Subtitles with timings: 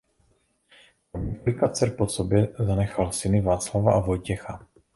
[1.11, 4.67] Krom několika dcer po sobě zanechal syny Václava a Vojtěcha.